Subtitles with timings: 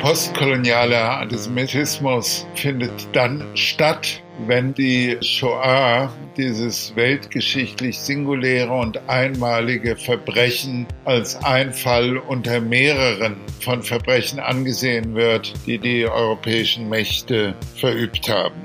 [0.00, 11.36] postkolonialer Antisemitismus findet dann statt, wenn die Shoah, dieses weltgeschichtlich singuläre und einmalige Verbrechen, als
[11.44, 18.60] ein Fall unter mehreren von Verbrechen angesehen wird, die die europäischen Mächte verübt haben.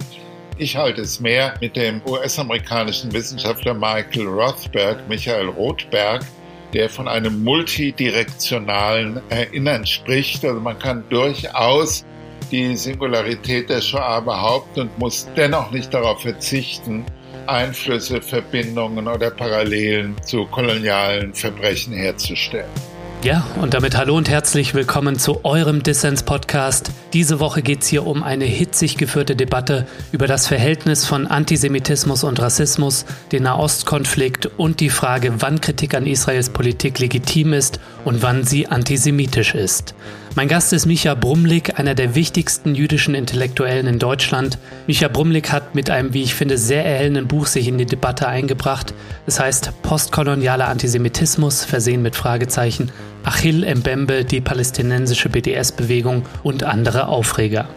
[0.57, 6.25] Ich halte es mehr mit dem US-amerikanischen Wissenschaftler Michael Rothberg, Michael Rothberg,
[6.73, 10.43] der von einem multidirektionalen Erinnern spricht.
[10.45, 12.05] Also man kann durchaus
[12.51, 17.05] die Singularität der Shoah behaupten und muss dennoch nicht darauf verzichten,
[17.47, 22.69] Einflüsse, Verbindungen oder Parallelen zu kolonialen Verbrechen herzustellen.
[23.21, 26.91] Ja, und damit hallo und herzlich willkommen zu eurem Dissens-Podcast.
[27.11, 32.23] Diese Woche geht es hier um eine hitzig geführte Debatte über das Verhältnis von Antisemitismus
[32.23, 38.23] und Rassismus, den Nahostkonflikt und die Frage, wann Kritik an Israels Politik legitim ist und
[38.23, 39.95] wann sie antisemitisch ist.
[40.35, 44.59] Mein Gast ist Micha Brumlik, einer der wichtigsten jüdischen Intellektuellen in Deutschland.
[44.85, 48.27] Micha Brumlik hat mit einem, wie ich finde, sehr erhellenden Buch sich in die Debatte
[48.27, 48.93] eingebracht.
[49.25, 52.91] Es heißt Postkolonialer Antisemitismus, versehen mit Fragezeichen,
[53.23, 57.67] Achill Mbembe, die palästinensische BDS-Bewegung und andere Aufreger.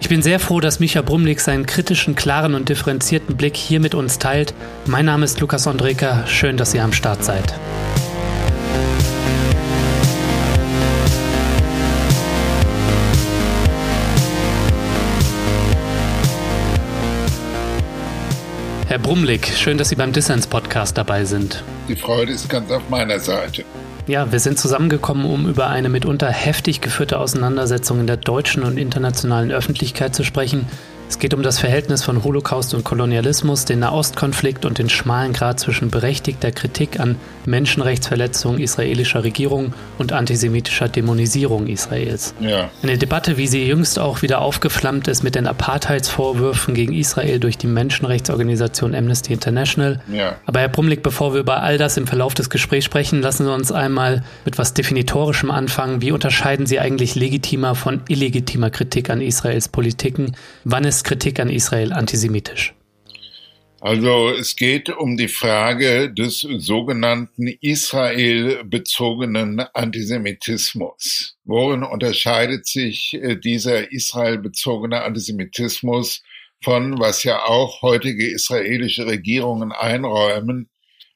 [0.00, 3.94] Ich bin sehr froh, dass Micha Brumlik seinen kritischen, klaren und differenzierten Blick hier mit
[3.94, 4.54] uns teilt.
[4.86, 6.26] Mein Name ist Lukas Andreka.
[6.26, 7.54] Schön, dass ihr am Start seid.
[18.98, 21.62] Herr Brumlik, schön, dass Sie beim Dissens-Podcast dabei sind.
[21.88, 23.64] Die Freude ist ganz auf meiner Seite.
[24.08, 28.76] Ja, wir sind zusammengekommen, um über eine mitunter heftig geführte Auseinandersetzung in der deutschen und
[28.76, 30.66] internationalen Öffentlichkeit zu sprechen,
[31.08, 35.58] es geht um das Verhältnis von Holocaust und Kolonialismus, den Nahostkonflikt und den schmalen Grad
[35.58, 42.34] zwischen berechtigter Kritik an Menschenrechtsverletzungen israelischer Regierung und antisemitischer Dämonisierung Israels.
[42.40, 42.70] Ja.
[42.82, 47.56] Eine Debatte, wie sie jüngst auch wieder aufgeflammt ist mit den Apartheidsvorwürfen gegen Israel durch
[47.56, 50.00] die Menschenrechtsorganisation Amnesty International.
[50.12, 50.36] Ja.
[50.44, 53.52] Aber Herr Brumlik, bevor wir über all das im Verlauf des Gesprächs sprechen, lassen Sie
[53.52, 56.02] uns einmal mit was Definitorischem anfangen.
[56.02, 60.36] Wie unterscheiden Sie eigentlich legitimer von illegitimer Kritik an Israels Politiken?
[60.64, 62.74] Wann ist ist Kritik an Israel antisemitisch?
[63.80, 71.38] Also es geht um die Frage des sogenannten Israel-bezogenen Antisemitismus.
[71.44, 76.24] Worin unterscheidet sich äh, dieser Israel-bezogene Antisemitismus
[76.64, 80.68] von, was ja auch heutige israelische Regierungen einräumen,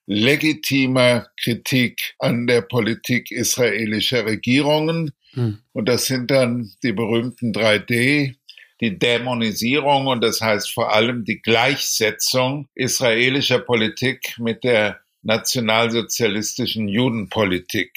[0.07, 5.11] legitimer Kritik an der Politik israelischer Regierungen.
[5.33, 5.59] Hm.
[5.73, 8.37] Und das sind dann die berühmten 3D,
[8.83, 17.93] die Dämonisierung und das heißt vor allem die Gleichsetzung israelischer Politik mit der nationalsozialistischen Judenpolitik.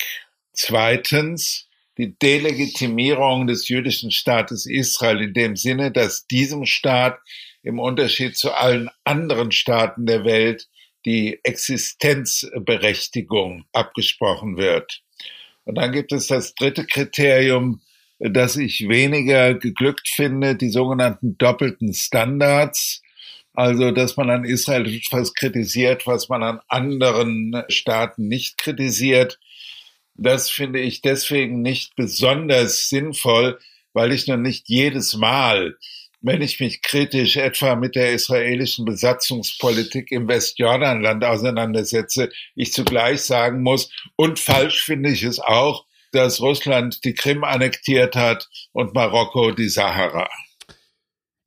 [0.53, 7.17] Zweitens die Delegitimierung des jüdischen Staates Israel in dem Sinne, dass diesem Staat
[7.63, 10.67] im Unterschied zu allen anderen Staaten der Welt
[11.03, 15.02] die Existenzberechtigung abgesprochen wird.
[15.63, 17.81] Und dann gibt es das dritte Kriterium,
[18.20, 23.02] dass ich weniger geglückt finde, die sogenannten doppelten Standards.
[23.53, 29.40] Also, dass man an Israel etwas kritisiert, was man an anderen Staaten nicht kritisiert.
[30.16, 33.59] Das finde ich deswegen nicht besonders sinnvoll,
[33.94, 35.78] weil ich noch nicht jedes Mal,
[36.22, 43.62] wenn ich mich kritisch etwa mit der israelischen Besatzungspolitik im Westjordanland auseinandersetze, ich zugleich sagen
[43.62, 49.52] muss, und falsch finde ich es auch, dass Russland die Krim annektiert hat und Marokko
[49.52, 50.28] die Sahara.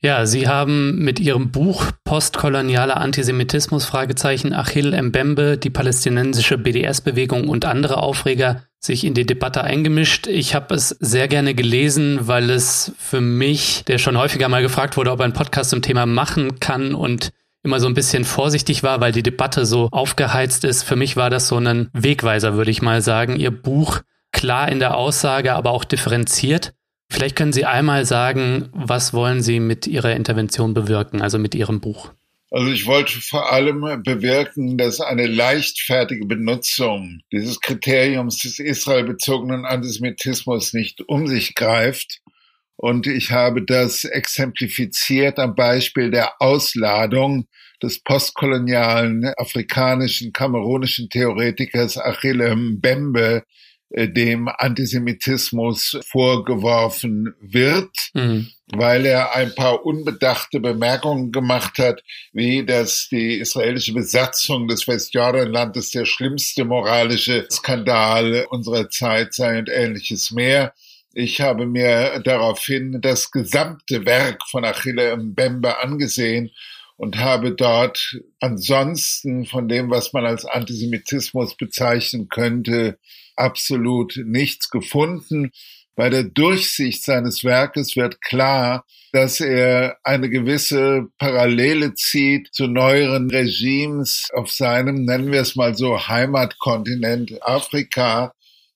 [0.00, 7.64] Ja, Sie haben mit Ihrem Buch Postkolonialer Antisemitismus Fragezeichen Achille Mbembe, die palästinensische BDS-Bewegung und
[7.64, 10.28] andere Aufreger sich in die Debatte eingemischt.
[10.28, 14.96] Ich habe es sehr gerne gelesen, weil es für mich, der schon häufiger mal gefragt
[14.96, 17.32] wurde, ob er einen Podcast zum Thema machen kann und
[17.64, 20.84] immer so ein bisschen vorsichtig war, weil die Debatte so aufgeheizt ist.
[20.84, 23.34] Für mich war das so ein Wegweiser, würde ich mal sagen.
[23.34, 24.02] Ihr Buch
[24.38, 26.72] klar in der Aussage, aber auch differenziert.
[27.10, 31.80] Vielleicht können Sie einmal sagen, was wollen Sie mit Ihrer Intervention bewirken, also mit Ihrem
[31.80, 32.12] Buch?
[32.52, 40.72] Also ich wollte vor allem bewirken, dass eine leichtfertige Benutzung dieses Kriteriums des israelbezogenen Antisemitismus
[40.72, 42.20] nicht um sich greift.
[42.76, 47.48] Und ich habe das exemplifiziert am Beispiel der Ausladung
[47.82, 53.42] des postkolonialen afrikanischen, kamerunischen Theoretikers Achille Mbembe
[53.90, 58.48] dem Antisemitismus vorgeworfen wird, mhm.
[58.72, 62.02] weil er ein paar unbedachte Bemerkungen gemacht hat,
[62.32, 69.70] wie dass die israelische Besatzung des Westjordanlandes der schlimmste moralische Skandal unserer Zeit sei und
[69.70, 70.74] ähnliches mehr.
[71.14, 76.50] Ich habe mir daraufhin das gesamte Werk von Achille Mbembe angesehen
[76.98, 82.98] und habe dort ansonsten von dem, was man als Antisemitismus bezeichnen könnte,
[83.36, 85.52] absolut nichts gefunden.
[85.94, 93.30] Bei der Durchsicht seines Werkes wird klar, dass er eine gewisse Parallele zieht zu neueren
[93.30, 98.32] Regimes auf seinem, nennen wir es mal so, Heimatkontinent Afrika,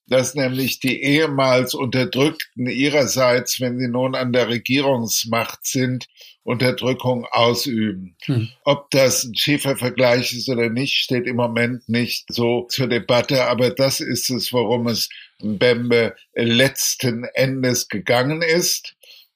[0.06, 6.06] dass nämlich die ehemals Unterdrückten ihrerseits, wenn sie nun an der Regierungsmacht sind,
[6.44, 8.16] Unterdrückung ausüben.
[8.24, 8.48] Hm.
[8.64, 13.44] Ob das ein schiefer Vergleich ist oder nicht, steht im Moment nicht so zur Debatte,
[13.44, 15.08] aber das ist es, worum es
[15.40, 18.94] Mbembe letzten Endes gegangen ist.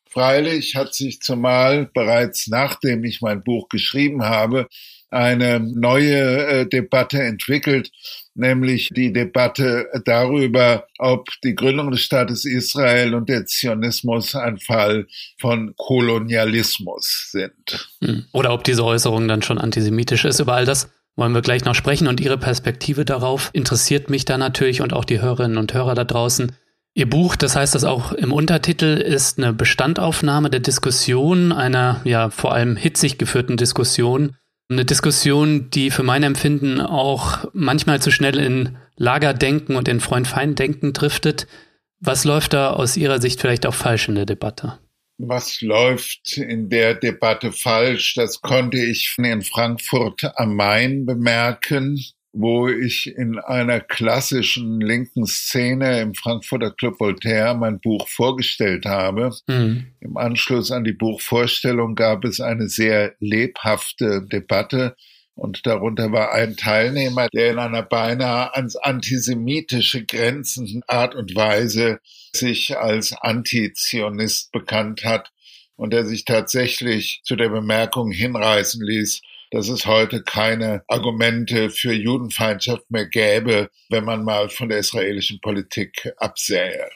[0.08, 4.67] Freilich hat sich zumal bereits nachdem ich mein Buch geschrieben habe,
[5.11, 7.91] eine neue äh, Debatte entwickelt,
[8.35, 15.06] nämlich die Debatte darüber, ob die Gründung des Staates Israel und der Zionismus ein Fall
[15.41, 17.88] von Kolonialismus sind.
[18.03, 18.25] Hm.
[18.32, 20.41] Oder ob diese Äußerung dann schon antisemitisch ist.
[20.41, 24.37] Über all das wollen wir gleich noch sprechen und Ihre Perspektive darauf interessiert mich da
[24.37, 26.52] natürlich und auch die Hörerinnen und Hörer da draußen.
[26.94, 32.31] Ihr Buch, das heißt das auch im Untertitel, ist eine Bestandaufnahme der Diskussion, einer ja
[32.31, 34.37] vor allem hitzig geführten Diskussion
[34.68, 40.92] eine Diskussion, die für mein Empfinden auch manchmal zu schnell in Lagerdenken und in Freund-Feind-Denken
[40.92, 41.46] driftet.
[42.00, 44.78] Was läuft da aus Ihrer Sicht vielleicht auch falsch in der Debatte?
[45.18, 48.14] Was läuft in der Debatte falsch?
[48.14, 51.98] Das konnte ich in Frankfurt am Main bemerken
[52.38, 59.35] wo ich in einer klassischen linken Szene im Frankfurter Club Voltaire mein Buch vorgestellt habe.
[59.47, 59.87] Mhm.
[60.00, 64.97] Im Anschluss an die Buchvorstellung gab es eine sehr lebhafte Debatte.
[65.35, 72.00] Und darunter war ein Teilnehmer, der in einer beinahe ans antisemitische grenzenden Art und Weise
[72.35, 75.31] sich als Antizionist bekannt hat
[75.77, 81.93] und der sich tatsächlich zu der Bemerkung hinreißen ließ, dass es heute keine Argumente für
[81.93, 86.88] Judenfeindschaft mehr gäbe, wenn man mal von der israelischen Politik absähe.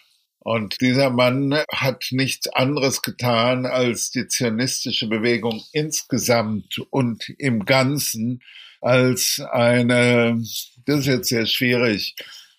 [0.42, 8.42] Und dieser Mann hat nichts anderes getan, als die zionistische Bewegung insgesamt und im Ganzen
[8.80, 10.42] als eine,
[10.86, 12.14] das ist jetzt sehr schwierig,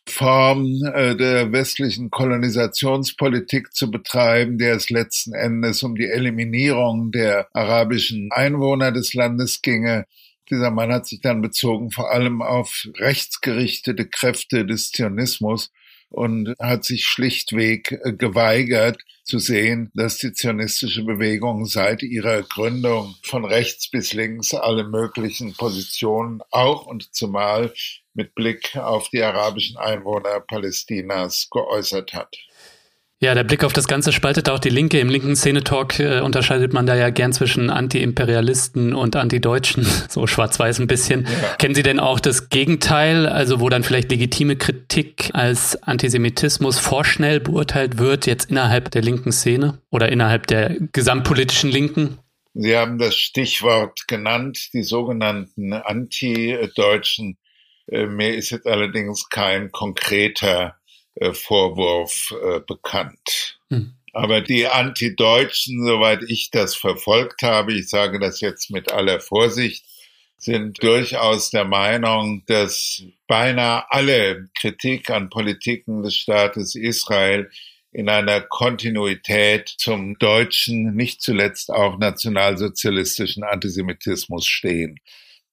[0.07, 7.47] Form äh, der westlichen Kolonisationspolitik zu betreiben, der es letzten Endes um die Eliminierung der
[7.53, 10.05] arabischen Einwohner des Landes ginge.
[10.49, 15.71] Dieser Mann hat sich dann bezogen vor allem auf rechtsgerichtete Kräfte des Zionismus
[16.09, 23.15] und hat sich schlichtweg äh, geweigert zu sehen, dass die zionistische Bewegung seit ihrer Gründung
[23.23, 27.73] von rechts bis links alle möglichen Positionen auch und zumal
[28.13, 32.35] mit Blick auf die arabischen Einwohner Palästinas geäußert hat.
[33.23, 34.99] Ja, der Blick auf das Ganze spaltet auch die Linke.
[34.99, 40.79] Im linken Szene-Talk äh, unterscheidet man da ja gern zwischen Anti-Imperialisten und Anti-Deutschen, so schwarz-weiß
[40.79, 41.27] ein bisschen.
[41.27, 41.53] Ja.
[41.59, 47.39] Kennen Sie denn auch das Gegenteil, also wo dann vielleicht legitime Kritik als Antisemitismus vorschnell
[47.39, 52.17] beurteilt wird, jetzt innerhalb der linken Szene oder innerhalb der gesamtpolitischen Linken?
[52.55, 57.37] Sie haben das Stichwort genannt, die sogenannten Anti-Deutschen.
[57.91, 60.77] Äh, mir ist jetzt allerdings kein konkreter
[61.15, 63.59] äh, Vorwurf äh, bekannt.
[63.69, 63.93] Hm.
[64.13, 69.85] Aber die Anti-Deutschen, soweit ich das verfolgt habe, ich sage das jetzt mit aller Vorsicht,
[70.37, 77.49] sind durchaus der Meinung, dass beinahe alle Kritik an Politiken des Staates Israel
[77.91, 84.99] in einer Kontinuität zum deutschen, nicht zuletzt auch nationalsozialistischen Antisemitismus stehen.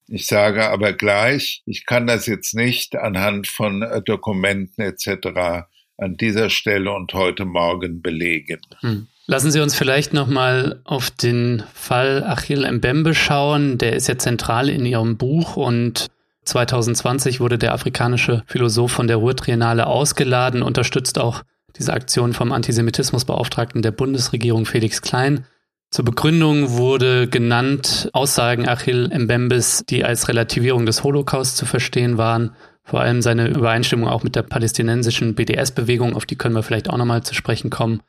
[0.08, 5.66] Ich sage aber gleich, ich kann das jetzt nicht anhand von äh, Dokumenten etc.
[5.98, 8.60] an dieser Stelle und heute Morgen belegen.
[8.80, 9.06] Hm.
[9.26, 13.76] Lassen Sie uns vielleicht nochmal auf den Fall Achille Mbembe schauen.
[13.76, 16.06] Der ist ja zentral in Ihrem Buch und
[16.44, 21.42] 2020 wurde der afrikanische Philosoph von der Ruhrtriennale ausgeladen, unterstützt auch
[21.76, 25.44] diese Aktion vom Antisemitismusbeauftragten der Bundesregierung Felix Klein.
[25.90, 32.54] Zur Begründung wurde genannt Aussagen Achille Mbembes, die als Relativierung des Holocaust zu verstehen waren.
[32.84, 36.98] Vor allem seine Übereinstimmung auch mit der palästinensischen BDS-Bewegung, auf die können wir vielleicht auch
[36.98, 38.02] nochmal zu sprechen kommen.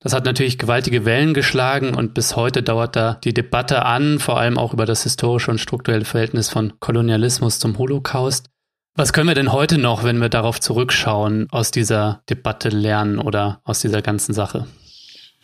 [0.00, 4.38] Das hat natürlich gewaltige Wellen geschlagen und bis heute dauert da die Debatte an, vor
[4.38, 8.48] allem auch über das historische und strukturelle Verhältnis von Kolonialismus zum Holocaust.
[8.94, 13.60] Was können wir denn heute noch, wenn wir darauf zurückschauen, aus dieser Debatte lernen oder
[13.64, 14.66] aus dieser ganzen Sache?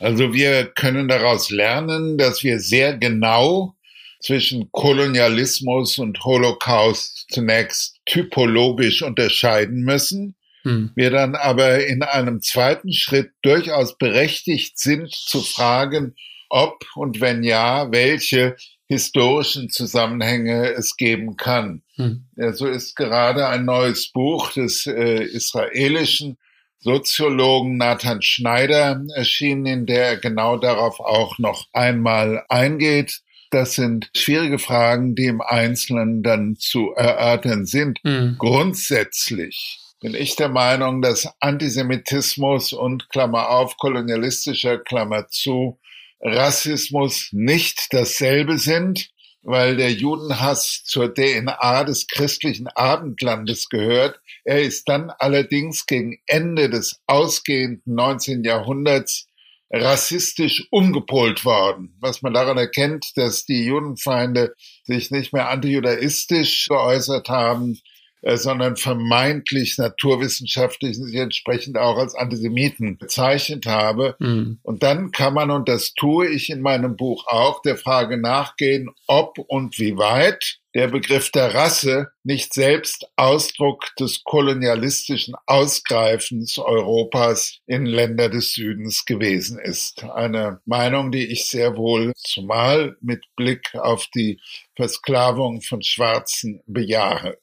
[0.05, 3.75] Also wir können daraus lernen, dass wir sehr genau
[4.21, 10.37] zwischen Kolonialismus und Holocaust zunächst typologisch unterscheiden müssen.
[10.65, 10.91] hm.
[10.95, 16.15] wir dann aber in einem zweiten Schritt durchaus berechtigt sind zu fragen,
[16.51, 18.57] ob und wenn ja, welche
[18.87, 21.83] historischen Zusammenhänge es geben kann.
[21.97, 22.27] Hm.
[22.37, 26.37] Ja, so ist gerade ein neues Buch des äh, israelischen
[26.85, 33.23] Soziologen Nathan Schneider erschienen, in der er genau darauf auch noch einmal eingeht.
[33.51, 38.01] Das sind schwierige Fragen, die im Einzelnen dann zu erörtern sind.
[38.05, 38.37] Mhm.
[38.39, 45.79] Grundsätzlich bin ich der Meinung, dass Antisemitismus und Klammer auf, kolonialistischer Klammer zu,
[46.21, 49.09] Rassismus nicht dasselbe sind,
[49.45, 54.19] weil der Judenhass zur DNA des christlichen Abendlandes gehört.
[54.45, 58.43] Er ist dann allerdings gegen Ende des ausgehenden 19.
[58.43, 59.29] Jahrhunderts
[59.71, 61.97] rassistisch umgepolt worden.
[62.01, 67.79] Was man daran erkennt, dass die Judenfeinde sich nicht mehr antijudaistisch geäußert haben,
[68.25, 74.17] äh, sondern vermeintlich naturwissenschaftlich sich entsprechend auch als Antisemiten bezeichnet habe.
[74.19, 74.61] Mhm.
[74.63, 78.89] Und dann kann man, und das tue ich in meinem Buch auch, der Frage nachgehen,
[79.07, 87.59] ob und wie weit der Begriff der Rasse nicht selbst Ausdruck des kolonialistischen Ausgreifens Europas
[87.67, 90.03] in Länder des Südens gewesen ist.
[90.03, 94.41] Eine Meinung, die ich sehr wohl zumal mit Blick auf die
[94.77, 97.37] Versklavung von Schwarzen bejahe.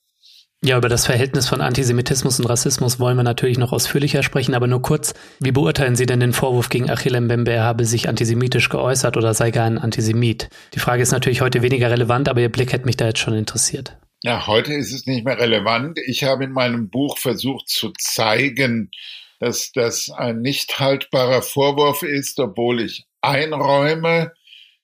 [0.63, 4.68] Ja, über das Verhältnis von Antisemitismus und Rassismus wollen wir natürlich noch ausführlicher sprechen, aber
[4.68, 5.15] nur kurz.
[5.39, 9.34] Wie beurteilen Sie denn den Vorwurf gegen Achille Mbembe, er habe sich antisemitisch geäußert oder
[9.34, 10.50] sei gar ein Antisemit?
[10.75, 13.34] Die Frage ist natürlich heute weniger relevant, aber Ihr Blick hätte mich da jetzt schon
[13.34, 13.98] interessiert.
[14.22, 15.98] Ja, heute ist es nicht mehr relevant.
[16.06, 18.91] Ich habe in meinem Buch versucht zu zeigen,
[19.39, 24.32] dass das ein nicht haltbarer Vorwurf ist, obwohl ich einräume,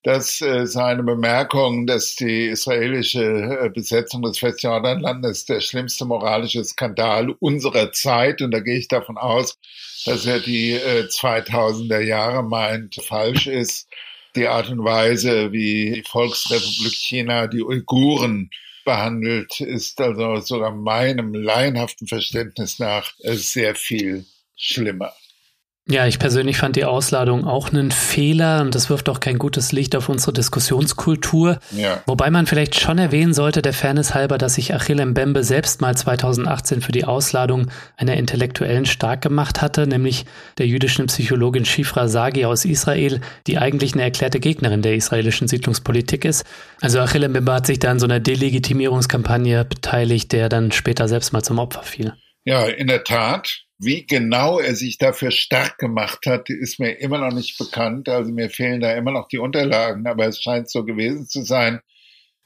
[0.08, 7.32] dass äh, seine Bemerkung, dass die israelische äh, Besetzung des Westjordanlandes der schlimmste moralische Skandal
[7.42, 9.60] unserer Zeit, und da gehe ich davon aus,
[10.06, 13.90] dass er die äh, 2000er Jahre meint, falsch ist.
[14.38, 18.50] Die Art und Weise, wie die Volksrepublik China die Uiguren
[18.86, 25.12] behandelt, ist also sogar meinem laienhaften Verständnis nach äh, sehr viel schlimmer.
[25.90, 29.72] Ja, ich persönlich fand die Ausladung auch einen Fehler und das wirft auch kein gutes
[29.72, 31.60] Licht auf unsere Diskussionskultur.
[31.72, 32.04] Ja.
[32.06, 35.96] Wobei man vielleicht schon erwähnen sollte, der Fairness halber, dass sich Achille Mbembe selbst mal
[35.96, 40.26] 2018 für die Ausladung einer Intellektuellen stark gemacht hatte, nämlich
[40.58, 46.26] der jüdischen Psychologin Shifra Sagi aus Israel, die eigentlich eine erklärte Gegnerin der israelischen Siedlungspolitik
[46.26, 46.44] ist.
[46.82, 51.32] Also Achille Mbembe hat sich da in so einer Delegitimierungskampagne beteiligt, der dann später selbst
[51.32, 52.14] mal zum Opfer fiel.
[52.44, 53.67] Ja, in der Tat.
[53.80, 58.10] Wie genau er sich dafür stark gemacht hat, ist mir immer noch nicht bekannt.
[58.10, 61.82] Also mir fehlen da immer noch die Unterlagen, aber es scheint so gewesen zu sein.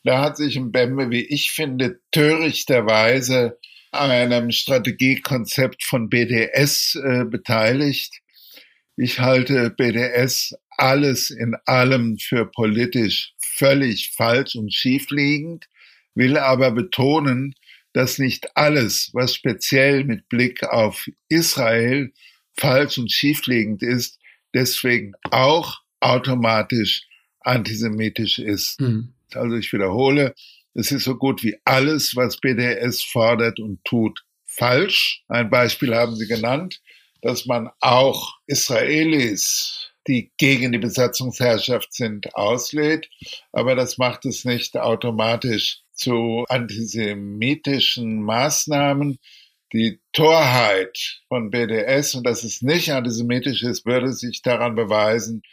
[0.03, 3.57] Da hat sich Mbembe, wie ich finde, törichterweise
[3.91, 8.21] an einem Strategiekonzept von BDS äh, beteiligt.
[8.97, 15.67] Ich halte BDS alles in allem für politisch völlig falsch und schiefliegend,
[16.15, 17.53] will aber betonen,
[17.93, 22.11] dass nicht alles, was speziell mit Blick auf Israel
[22.57, 24.19] falsch und schiefliegend ist,
[24.53, 27.07] deswegen auch automatisch
[27.41, 28.79] antisemitisch ist.
[28.79, 29.13] Mhm.
[29.33, 30.35] Also ich wiederhole,
[30.73, 35.23] es ist so gut wie alles, was BDS fordert und tut, falsch.
[35.27, 36.81] Ein Beispiel haben Sie genannt,
[37.21, 43.09] dass man auch Israelis, die gegen die Besatzungsherrschaft sind, auslädt,
[43.51, 49.19] aber das macht es nicht automatisch zu antisemitischen Maßnahmen.
[49.73, 55.43] Die Torheit von BDS und dass es nicht antisemitisch ist, würde sich daran beweisen,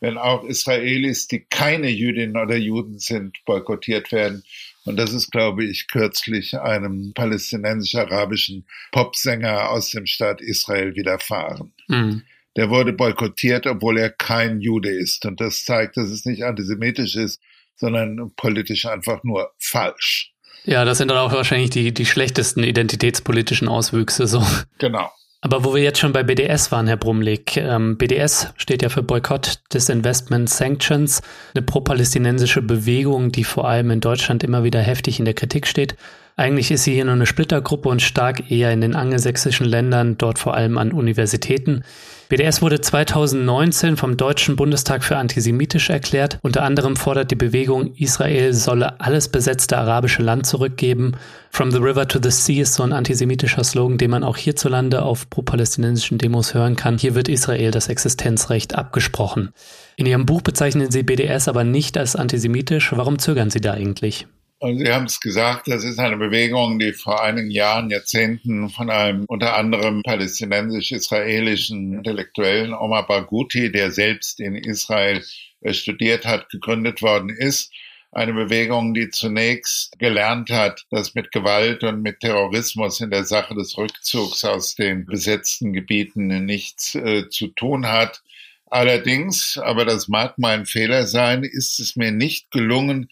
[0.00, 4.42] wenn auch Israelis, die keine Jüdinnen oder Juden sind, boykottiert werden.
[4.84, 11.72] Und das ist, glaube ich, kürzlich einem palästinensisch-arabischen Popsänger aus dem Staat Israel widerfahren.
[11.88, 12.22] Mhm.
[12.56, 15.24] Der wurde boykottiert, obwohl er kein Jude ist.
[15.26, 17.40] Und das zeigt, dass es nicht antisemitisch ist,
[17.78, 20.32] sondern politisch einfach nur falsch.
[20.64, 24.44] Ja, das sind dann auch wahrscheinlich die, die schlechtesten identitätspolitischen Auswüchse, so.
[24.78, 25.10] Genau.
[25.40, 29.04] Aber wo wir jetzt schon bei BDS waren, Herr Brumlik, ähm, BDS steht ja für
[29.04, 31.22] Boykott Disinvestment Sanctions,
[31.54, 35.96] eine pro-palästinensische Bewegung, die vor allem in Deutschland immer wieder heftig in der Kritik steht.
[36.38, 40.38] Eigentlich ist sie hier nur eine Splittergruppe und stark eher in den angelsächsischen Ländern, dort
[40.38, 41.82] vor allem an Universitäten.
[42.28, 46.38] BDS wurde 2019 vom Deutschen Bundestag für antisemitisch erklärt.
[46.42, 51.16] Unter anderem fordert die Bewegung, Israel solle alles besetzte arabische Land zurückgeben.
[51.50, 55.02] From the River to the Sea ist so ein antisemitischer Slogan, den man auch hierzulande
[55.02, 56.98] auf pro-palästinensischen Demos hören kann.
[56.98, 59.48] Hier wird Israel das Existenzrecht abgesprochen.
[59.96, 62.92] In Ihrem Buch bezeichnen Sie BDS aber nicht als antisemitisch.
[62.94, 64.28] Warum zögern Sie da eigentlich?
[64.60, 68.90] Also Sie haben es gesagt, das ist eine Bewegung, die vor einigen Jahren, Jahrzehnten von
[68.90, 75.24] einem unter anderem palästinensisch-israelischen Intellektuellen Omar Barghouti, der selbst in Israel
[75.60, 77.72] äh, studiert hat, gegründet worden ist.
[78.10, 83.54] Eine Bewegung, die zunächst gelernt hat, dass mit Gewalt und mit Terrorismus in der Sache
[83.54, 88.22] des Rückzugs aus den besetzten Gebieten nichts äh, zu tun hat.
[88.66, 93.08] Allerdings, aber das mag mein Fehler sein, ist es mir nicht gelungen,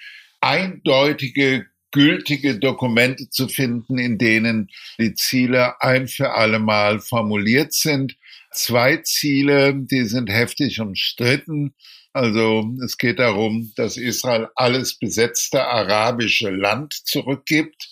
[0.47, 8.17] eindeutige gültige Dokumente zu finden, in denen die Ziele ein für alle Mal formuliert sind.
[8.53, 11.75] Zwei Ziele, die sind heftig umstritten.
[12.13, 17.89] Also es geht darum, dass Israel alles besetzte arabische Land zurückgibt.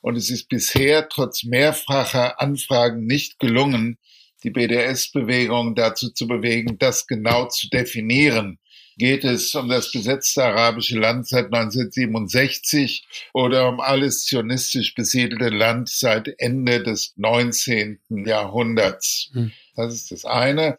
[0.00, 3.98] Und es ist bisher trotz mehrfacher Anfragen nicht gelungen,
[4.44, 8.58] die BDS-Bewegung dazu zu bewegen, das genau zu definieren
[8.98, 15.88] geht es um das besetzte arabische Land seit 1967 oder um alles zionistisch besiedelte Land
[15.88, 18.00] seit Ende des 19.
[18.26, 19.30] Jahrhunderts.
[19.32, 19.52] Hm.
[19.76, 20.76] Das ist das eine.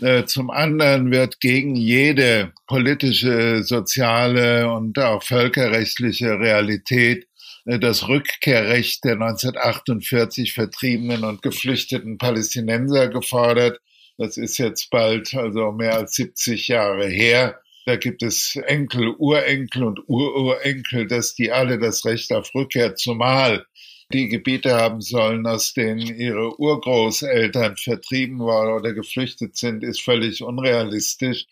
[0.00, 7.26] Äh, zum anderen wird gegen jede politische, soziale und auch völkerrechtliche Realität
[7.64, 13.80] äh, das Rückkehrrecht der 1948 vertriebenen und geflüchteten Palästinenser gefordert.
[14.18, 17.60] Das ist jetzt bald also mehr als 70 Jahre her.
[17.84, 23.64] Da gibt es Enkel, Urenkel und Ururenkel, dass die alle das Recht auf Rückkehr zumal
[24.12, 30.42] die Gebiete haben sollen, aus denen ihre Urgroßeltern vertrieben waren oder geflüchtet sind, ist völlig
[30.42, 31.46] unrealistisch.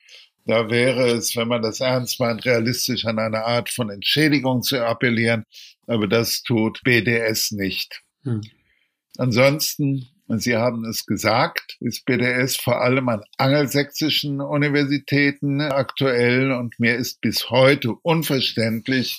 [0.46, 4.84] Da wäre es, wenn man das ernst meint, realistisch an eine Art von Entschädigung zu
[4.84, 5.44] appellieren.
[5.86, 8.02] Aber das tut BDS nicht.
[8.24, 8.42] Hm.
[9.16, 16.96] Ansonsten Sie haben es gesagt, ist BDS vor allem an angelsächsischen Universitäten aktuell und mir
[16.96, 19.18] ist bis heute unverständlich,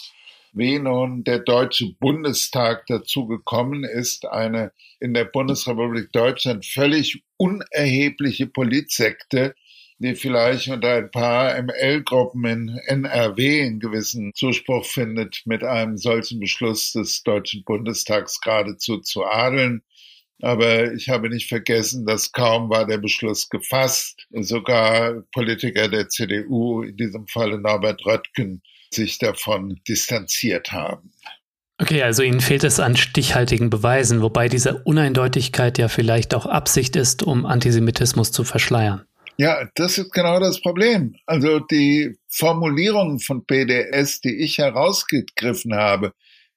[0.53, 8.47] wie nun der Deutsche Bundestag dazu gekommen ist, eine in der Bundesrepublik Deutschland völlig unerhebliche
[8.47, 9.53] Politsekte,
[9.99, 16.39] die vielleicht unter ein paar ML-Gruppen in NRW einen gewissen Zuspruch findet, mit einem solchen
[16.39, 19.83] Beschluss des Deutschen Bundestags geradezu zu adeln.
[20.41, 26.83] Aber ich habe nicht vergessen, dass kaum war der Beschluss gefasst, sogar Politiker der CDU,
[26.83, 28.61] in diesem Falle Norbert Röttgen,
[28.93, 31.11] sich davon distanziert haben.
[31.77, 36.95] Okay, also Ihnen fehlt es an stichhaltigen Beweisen, wobei diese Uneindeutigkeit ja vielleicht auch Absicht
[36.95, 39.05] ist, um Antisemitismus zu verschleiern.
[39.37, 41.15] Ja, das ist genau das Problem.
[41.25, 46.13] Also die Formulierungen von PDS, die ich herausgegriffen habe,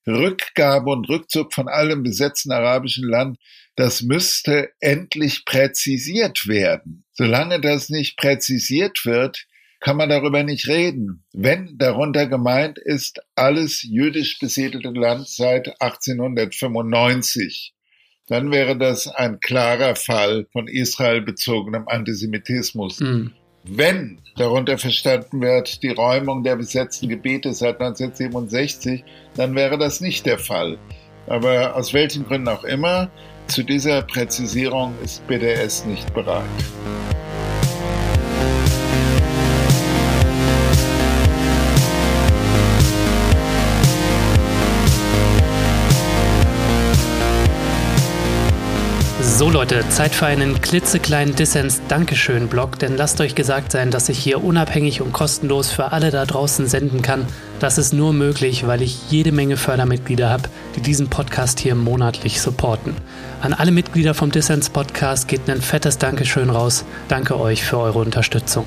[0.08, 3.38] Rückgabe und Rückzug von allem besetzten arabischen Land,
[3.76, 7.04] das müsste endlich präzisiert werden.
[7.12, 9.46] Solange das nicht präzisiert wird,
[9.80, 11.24] kann man darüber nicht reden.
[11.32, 17.74] Wenn darunter gemeint ist, alles jüdisch besiedelte Land seit 1895,
[18.26, 23.00] dann wäre das ein klarer Fall von Israel bezogenem Antisemitismus.
[23.00, 23.32] Mhm.
[23.64, 30.26] Wenn darunter verstanden wird die Räumung der besetzten Gebiete seit 1967, dann wäre das nicht
[30.26, 30.78] der Fall.
[31.26, 33.10] Aber aus welchen Gründen auch immer,
[33.48, 36.44] zu dieser Präzisierung ist BDS nicht bereit.
[49.36, 54.42] So Leute, Zeit für einen klitzekleinen Dissens-Dankeschön-Blog, denn lasst euch gesagt sein, dass ich hier
[54.42, 57.24] unabhängig und kostenlos für alle da draußen senden kann.
[57.60, 62.40] Das ist nur möglich, weil ich jede Menge Fördermitglieder habe, die diesen Podcast hier monatlich
[62.40, 62.96] supporten.
[63.40, 66.84] An alle Mitglieder vom Dissens-Podcast geht ein fettes Dankeschön raus.
[67.06, 68.64] Danke euch für eure Unterstützung.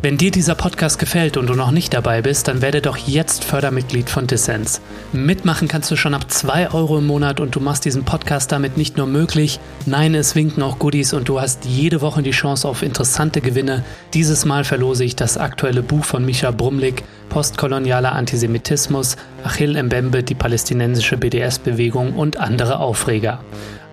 [0.00, 3.42] Wenn dir dieser Podcast gefällt und du noch nicht dabei bist, dann werde doch jetzt
[3.42, 4.80] Fördermitglied von Dissens.
[5.12, 8.76] Mitmachen kannst du schon ab 2 Euro im Monat und du machst diesen Podcast damit
[8.76, 12.68] nicht nur möglich, nein, es winken auch Goodies und du hast jede Woche die Chance
[12.68, 13.84] auf interessante Gewinne.
[14.14, 20.36] Dieses Mal verlose ich das aktuelle Buch von Micha Brumlik, Postkolonialer Antisemitismus, Achille Mbembe, die
[20.36, 23.40] palästinensische BDS-Bewegung und andere Aufreger.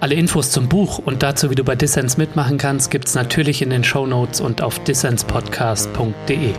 [0.06, 3.64] Alle Infos zum Buch und dazu, wie du bei Dissens mitmachen kannst, gibt es natürlich
[3.64, 6.54] in den Show Notes und auf dissenspodcast.de.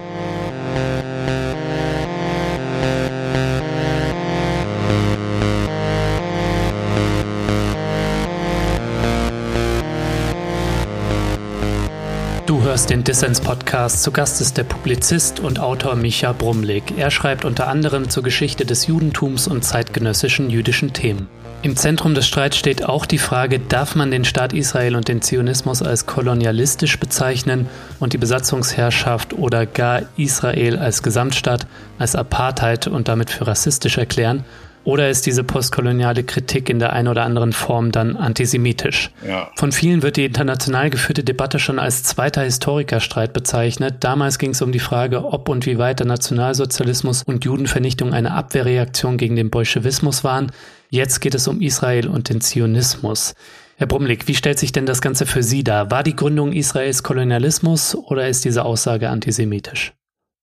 [12.47, 14.03] Du hörst den Dissens-Podcast.
[14.03, 16.99] Zu Gast ist der Publizist und Autor Micha Brumlik.
[16.99, 21.29] Er schreibt unter anderem zur Geschichte des Judentums und zeitgenössischen jüdischen Themen.
[21.63, 25.23] Im Zentrum des Streits steht auch die Frage, darf man den Staat Israel und den
[25.23, 27.67] Zionismus als kolonialistisch bezeichnen
[27.99, 31.67] und die Besatzungsherrschaft oder gar Israel als Gesamtstaat
[31.99, 34.45] als Apartheid und damit für rassistisch erklären?
[34.87, 39.11] Oder ist diese postkoloniale Kritik in der einen oder anderen Form dann antisemitisch?
[39.27, 39.51] Ja.
[39.57, 43.97] Von vielen wird die international geführte Debatte schon als zweiter Historikerstreit bezeichnet.
[44.05, 48.31] Damals ging es um die Frage, ob und wie weit der Nationalsozialismus und Judenvernichtung eine
[48.31, 50.53] Abwehrreaktion gegen den Bolschewismus waren.
[50.89, 53.35] Jetzt geht es um Israel und den Zionismus.
[53.79, 55.91] Herr Brumlik, wie stellt sich denn das Ganze für Sie dar?
[55.91, 59.95] War die Gründung Israels Kolonialismus oder ist diese Aussage antisemitisch?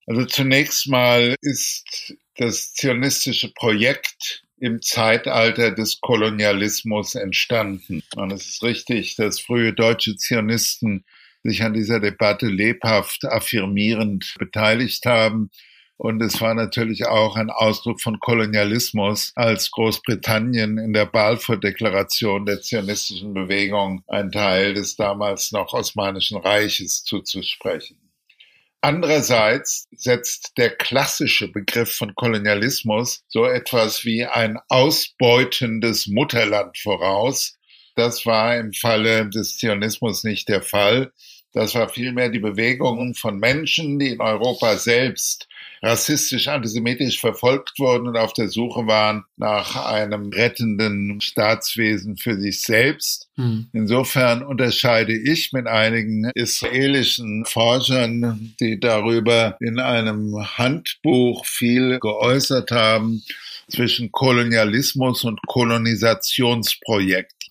[0.06, 8.02] Also zunächst mal ist das zionistische Projekt im Zeitalter des Kolonialismus entstanden.
[8.16, 11.04] Und es ist richtig, dass frühe deutsche Zionisten
[11.44, 15.50] sich an dieser Debatte lebhaft affirmierend beteiligt haben.
[15.98, 22.62] Und es war natürlich auch ein Ausdruck von Kolonialismus, als Großbritannien in der Balfour-Deklaration der
[22.62, 27.98] zionistischen Bewegung ein Teil des damals noch Osmanischen Reiches zuzusprechen.
[28.86, 37.58] Andererseits setzt der klassische Begriff von Kolonialismus so etwas wie ein ausbeutendes Mutterland voraus.
[37.96, 41.14] Das war im Falle des Zionismus nicht der Fall.
[41.54, 45.48] Das war vielmehr die Bewegung von Menschen, die in Europa selbst
[45.84, 52.62] rassistisch, antisemitisch verfolgt wurden und auf der Suche waren nach einem rettenden Staatswesen für sich
[52.62, 53.28] selbst.
[53.36, 53.68] Mhm.
[53.74, 63.22] Insofern unterscheide ich mit einigen israelischen Forschern, die darüber in einem Handbuch viel geäußert haben,
[63.70, 67.43] zwischen Kolonialismus und Kolonisationsprojekt.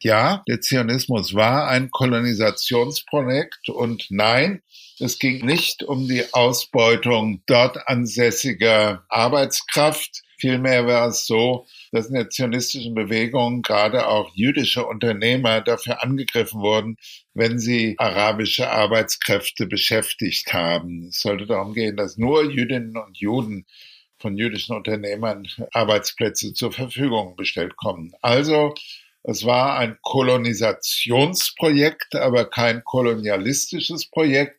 [0.00, 4.62] Ja, der Zionismus war ein Kolonisationsprojekt und nein,
[5.00, 10.22] es ging nicht um die Ausbeutung dort ansässiger Arbeitskraft.
[10.38, 16.60] Vielmehr war es so, dass in der zionistischen Bewegung gerade auch jüdische Unternehmer dafür angegriffen
[16.60, 16.96] wurden,
[17.34, 21.08] wenn sie arabische Arbeitskräfte beschäftigt haben.
[21.08, 23.66] Es sollte darum gehen, dass nur Jüdinnen und Juden
[24.20, 28.12] von jüdischen Unternehmern Arbeitsplätze zur Verfügung bestellt kommen.
[28.20, 28.74] Also
[29.22, 34.56] es war ein Kolonisationsprojekt, aber kein kolonialistisches Projekt.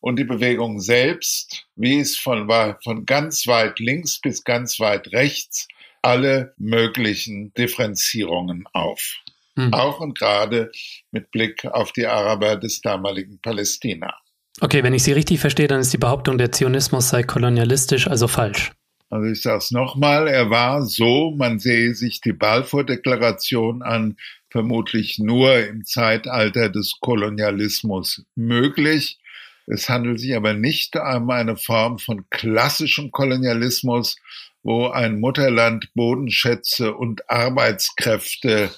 [0.00, 2.50] Und die Bewegung selbst wies von,
[2.82, 5.68] von ganz weit links bis ganz weit rechts
[6.02, 9.18] alle möglichen Differenzierungen auf.
[9.56, 9.72] Hm.
[9.72, 10.72] Auch und gerade
[11.12, 14.12] mit Blick auf die Araber des damaligen Palästina.
[14.60, 18.28] Okay, wenn ich Sie richtig verstehe, dann ist die Behauptung, der Zionismus sei kolonialistisch, also
[18.28, 18.72] falsch.
[19.12, 24.16] Also ich sage es nochmal, er war so, man sehe sich die Balfour-Deklaration an,
[24.48, 29.18] vermutlich nur im Zeitalter des Kolonialismus möglich.
[29.66, 34.16] Es handelt sich aber nicht um eine Form von klassischem Kolonialismus,
[34.62, 38.70] wo ein Mutterland Bodenschätze und Arbeitskräfte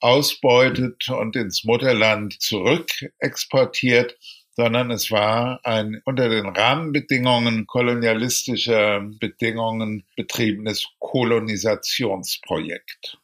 [0.00, 4.18] ausbeutet und ins Mutterland zurück exportiert,
[4.58, 13.18] sondern es war ein unter den Rahmenbedingungen kolonialistischer Bedingungen betriebenes Kolonisationsprojekt.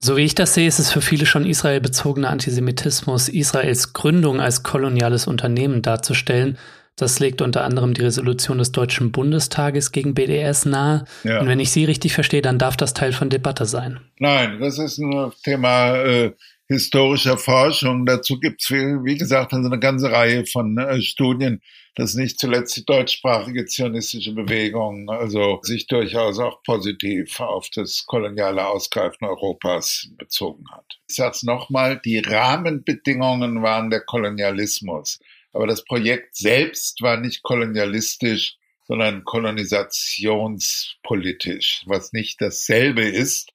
[0.00, 4.64] So wie ich das sehe, ist es für viele schon israelbezogener Antisemitismus, Israels Gründung als
[4.64, 6.58] koloniales Unternehmen darzustellen.
[6.96, 11.04] Das legt unter anderem die Resolution des Deutschen Bundestages gegen BDS nahe.
[11.22, 11.40] Ja.
[11.40, 14.00] Und wenn ich Sie richtig verstehe, dann darf das Teil von Debatte sein.
[14.18, 16.32] Nein, das ist ein Thema äh,
[16.70, 18.06] historischer Forschung.
[18.06, 21.60] Dazu gibt es, wie, gesagt, also eine ganze Reihe von äh, Studien,
[21.96, 28.64] dass nicht zuletzt die deutschsprachige zionistische Bewegung also sich durchaus auch positiv auf das koloniale
[28.64, 30.84] Ausgreifen Europas bezogen hat.
[31.08, 35.18] Ich sage es nochmal, die Rahmenbedingungen waren der Kolonialismus.
[35.52, 38.54] Aber das Projekt selbst war nicht kolonialistisch,
[38.84, 43.50] sondern kolonisationspolitisch, was nicht dasselbe ist.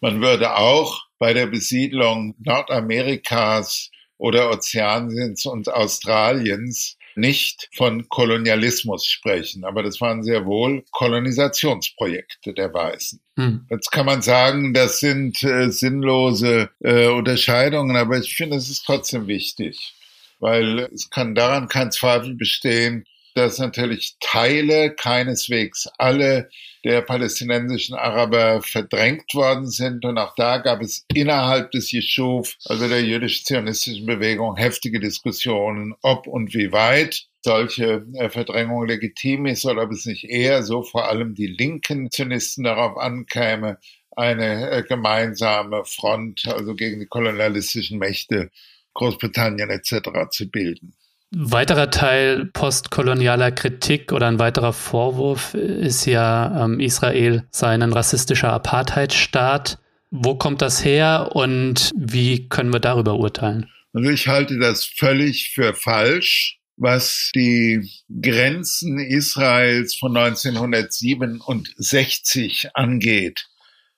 [0.00, 9.64] Man würde auch bei der Besiedlung Nordamerikas oder Ozeaniens und Australiens nicht von Kolonialismus sprechen,
[9.64, 13.20] aber das waren sehr wohl Kolonisationsprojekte der Weißen.
[13.36, 13.66] Hm.
[13.70, 18.84] Jetzt kann man sagen, das sind äh, sinnlose äh, Unterscheidungen, aber ich finde, es ist
[18.84, 19.94] trotzdem wichtig,
[20.40, 23.04] weil es kann daran kein Zweifel bestehen,
[23.36, 26.48] dass natürlich Teile, keineswegs alle
[26.84, 30.04] der palästinensischen Araber verdrängt worden sind.
[30.04, 36.26] Und auch da gab es innerhalb des Jeschuv, also der jüdisch-zionistischen Bewegung, heftige Diskussionen, ob
[36.26, 41.08] und wie weit solche äh, Verdrängung legitim ist oder ob es nicht eher so vor
[41.08, 43.78] allem die linken Zionisten darauf ankäme,
[44.16, 48.50] eine äh, gemeinsame Front, also gegen die kolonialistischen Mächte
[48.94, 50.08] Großbritannien etc.
[50.30, 50.94] zu bilden.
[51.32, 58.52] Weiterer Teil postkolonialer Kritik oder ein weiterer Vorwurf ist ja, ähm, Israel sei ein rassistischer
[58.52, 59.80] Apartheidstaat.
[60.10, 63.68] Wo kommt das her und wie können wir darüber urteilen?
[63.92, 67.90] Also ich halte das völlig für falsch, was die
[68.22, 73.48] Grenzen Israels von 1967 angeht.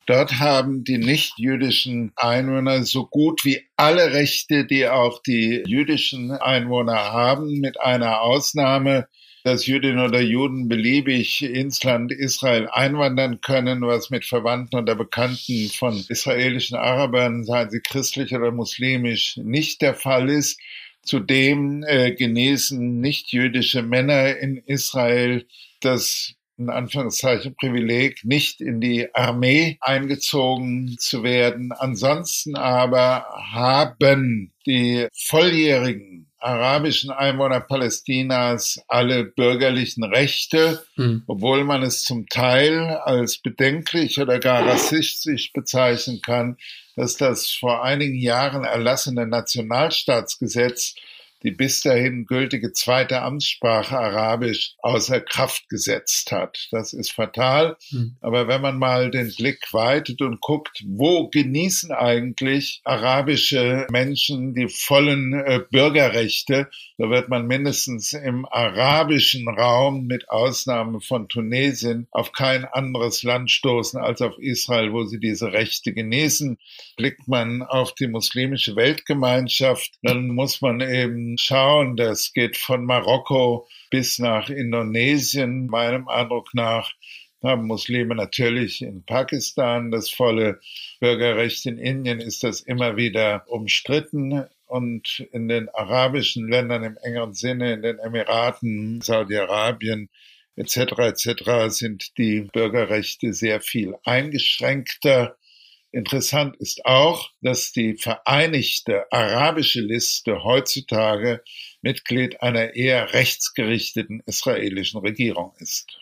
[0.08, 7.12] Dort haben die nicht-jüdischen Einwohner so gut wie alle Rechte, die auch die jüdischen Einwohner
[7.12, 9.06] haben, mit einer Ausnahme,
[9.44, 15.68] dass Jüdinnen oder Juden beliebig ins Land Israel einwandern können, was mit Verwandten oder Bekannten
[15.68, 20.58] von israelischen Arabern, seien sie christlich oder muslimisch, nicht der Fall ist.
[21.02, 25.46] Zudem äh, genießen nicht-jüdische Männer in Israel
[25.80, 31.72] das in Anführungszeichen Privileg, nicht in die Armee eingezogen zu werden.
[31.72, 41.24] Ansonsten aber haben die volljährigen arabischen Einwohner Palästinas alle bürgerlichen Rechte, mhm.
[41.26, 46.56] obwohl man es zum Teil als bedenklich oder gar rassistisch bezeichnen kann,
[46.96, 50.94] dass das vor einigen Jahren erlassene Nationalstaatsgesetz
[51.42, 56.68] die bis dahin gültige zweite Amtssprache Arabisch außer Kraft gesetzt hat.
[56.70, 57.76] Das ist fatal.
[57.90, 58.16] Mhm.
[58.20, 64.68] Aber wenn man mal den Blick weitet und guckt, wo genießen eigentlich arabische Menschen die
[64.68, 72.32] vollen äh, Bürgerrechte, so wird man mindestens im arabischen Raum mit Ausnahme von Tunesien auf
[72.32, 76.58] kein anderes Land stoßen als auf Israel, wo sie diese Rechte genießen.
[76.96, 81.96] Blickt man auf die muslimische Weltgemeinschaft, dann muss man eben schauen.
[81.96, 85.66] Das geht von Marokko bis nach Indonesien.
[85.66, 86.92] Meinem Eindruck nach
[87.42, 90.60] haben Muslime natürlich in Pakistan das volle
[91.00, 91.66] Bürgerrecht.
[91.66, 94.44] In Indien ist das immer wieder umstritten.
[94.66, 100.10] Und in den arabischen Ländern im engeren Sinne, in den Emiraten, Saudi-Arabien
[100.56, 100.76] etc.
[100.98, 101.68] etc.
[101.68, 105.36] sind die Bürgerrechte sehr viel eingeschränkter.
[105.90, 111.42] Interessant ist auch, dass die Vereinigte Arabische Liste heutzutage
[111.80, 115.98] Mitglied einer eher rechtsgerichteten israelischen Regierung ist.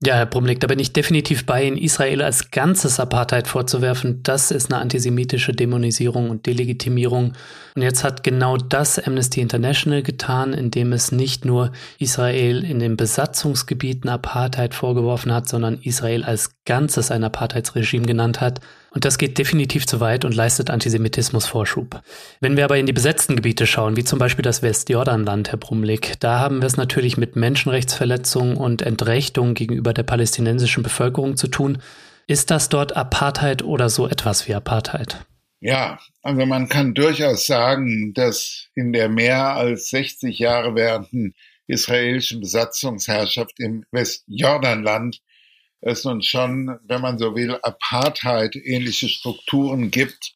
[0.00, 1.76] Ja, Herr Brumlik, da bin ich definitiv bei Ihnen.
[1.76, 7.32] Israel als ganzes Apartheid vorzuwerfen, das ist eine antisemitische Dämonisierung und Delegitimierung.
[7.74, 12.96] Und jetzt hat genau das Amnesty International getan, indem es nicht nur Israel in den
[12.96, 18.60] Besatzungsgebieten Apartheid vorgeworfen hat, sondern Israel als ganzes ein Apartheidsregime genannt hat.
[18.90, 22.02] Und das geht definitiv zu weit und leistet Antisemitismus Vorschub.
[22.40, 26.18] Wenn wir aber in die besetzten Gebiete schauen, wie zum Beispiel das Westjordanland, Herr Brumlik,
[26.20, 31.78] da haben wir es natürlich mit Menschenrechtsverletzungen und Entrechtungen gegenüber der palästinensischen Bevölkerung zu tun.
[32.26, 35.18] Ist das dort Apartheid oder so etwas wie Apartheid?
[35.60, 41.34] Ja, also man kann durchaus sagen, dass in der mehr als 60 Jahre währenden
[41.66, 45.20] israelischen Besatzungsherrschaft im Westjordanland
[45.80, 50.34] es nun schon, wenn man so will, Apartheid-ähnliche Strukturen gibt,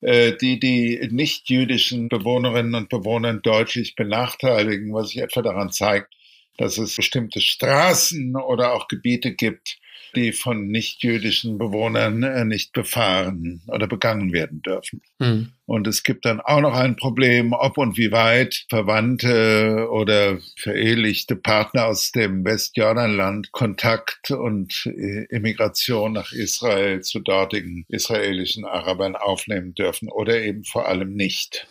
[0.00, 6.14] äh, die die nicht-jüdischen Bewohnerinnen und Bewohner deutlich benachteiligen, was sich etwa daran zeigt,
[6.56, 9.78] dass es bestimmte Straßen oder auch Gebiete gibt,
[10.14, 15.02] die von nichtjüdischen Bewohnern äh, nicht befahren oder begangen werden dürfen.
[15.18, 15.52] Mhm.
[15.66, 21.36] Und es gibt dann auch noch ein Problem, ob und wie weit Verwandte oder verehelichte
[21.36, 29.74] Partner aus dem Westjordanland Kontakt und äh, Immigration nach Israel zu dortigen israelischen Arabern aufnehmen
[29.74, 31.66] dürfen oder eben vor allem nicht.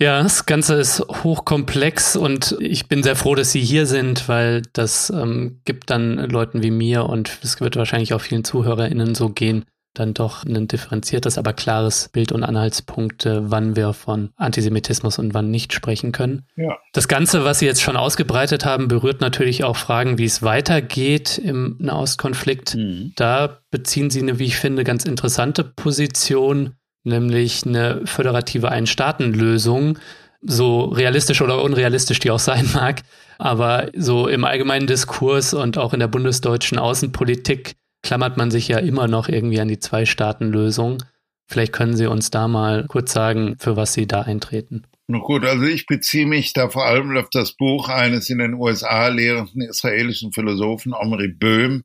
[0.00, 4.62] Ja, das Ganze ist hochkomplex und ich bin sehr froh, dass Sie hier sind, weil
[4.72, 9.30] das ähm, gibt dann Leuten wie mir und es wird wahrscheinlich auch vielen ZuhörerInnen so
[9.30, 15.34] gehen, dann doch ein differenziertes, aber klares Bild und Anhaltspunkte, wann wir von Antisemitismus und
[15.34, 16.46] wann nicht sprechen können.
[16.54, 16.78] Ja.
[16.92, 21.38] Das Ganze, was Sie jetzt schon ausgebreitet haben, berührt natürlich auch Fragen, wie es weitergeht
[21.38, 22.76] im Nahostkonflikt.
[22.76, 23.12] Mhm.
[23.16, 26.74] Da beziehen Sie eine, wie ich finde, ganz interessante Position
[27.08, 29.98] nämlich eine föderative Einstaatenlösung,
[30.42, 33.02] so realistisch oder unrealistisch die auch sein mag.
[33.38, 38.78] Aber so im allgemeinen Diskurs und auch in der bundesdeutschen Außenpolitik klammert man sich ja
[38.78, 41.02] immer noch irgendwie an die Zwei-Staaten-Lösung.
[41.46, 44.84] Vielleicht können Sie uns da mal kurz sagen, für was Sie da eintreten.
[45.06, 48.54] Na gut, also ich beziehe mich da vor allem auf das Buch eines in den
[48.54, 51.84] USA lehrenden israelischen Philosophen, Omri Böhm,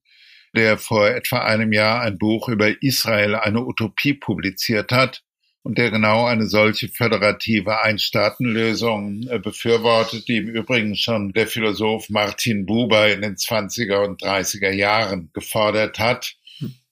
[0.56, 5.24] der vor etwa einem Jahr ein Buch über Israel, eine Utopie publiziert hat
[5.64, 12.10] und der genau eine solche föderative Einstaatenlösung äh, befürwortet, die im Übrigen schon der Philosoph
[12.10, 16.36] Martin Buber in den 20er und 30er Jahren gefordert hat.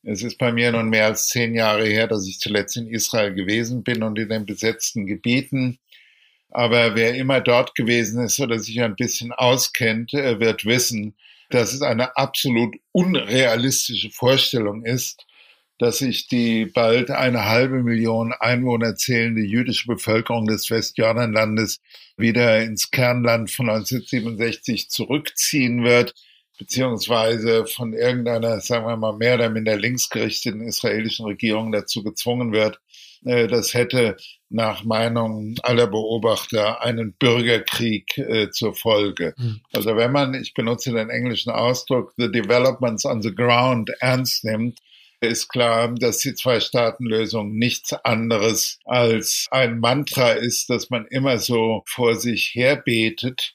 [0.03, 3.33] Es ist bei mir nun mehr als zehn Jahre her, dass ich zuletzt in Israel
[3.33, 5.77] gewesen bin und in den besetzten Gebieten.
[6.49, 11.15] Aber wer immer dort gewesen ist oder sich ein bisschen auskennt, äh, wird wissen,
[11.53, 15.25] dass es eine absolut unrealistische Vorstellung ist,
[15.79, 21.79] dass sich die bald eine halbe Million Einwohner zählende jüdische Bevölkerung des Westjordanlandes
[22.17, 26.13] wieder ins Kernland von 1967 zurückziehen wird.
[26.59, 32.79] beziehungsweise von irgendeiner, sagen wir mal, mehr oder minder linksgerichteten israelischen Regierung dazu gezwungen wird,
[33.21, 34.17] das hätte
[34.49, 39.33] nach Meinung aller Beobachter einen Bürgerkrieg äh, zur Folge.
[39.37, 39.61] Mhm.
[39.73, 44.79] Also wenn man, ich benutze den englischen Ausdruck, the developments on the ground ernst nimmt,
[45.21, 51.83] ist klar, dass die Zwei-Staaten-Lösung nichts anderes als ein Mantra ist, das man immer so
[51.85, 53.53] vor sich her betet.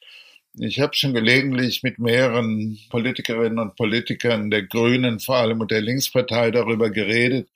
[0.58, 5.82] Ich habe schon gelegentlich mit mehreren Politikerinnen und Politikern der Grünen, vor allem und der
[5.82, 7.48] Linkspartei darüber geredet.